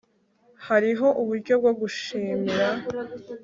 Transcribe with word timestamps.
hariho 0.67 1.07
uburyo 1.21 1.53
bwo 1.61 1.71
gushimira 1.79 2.67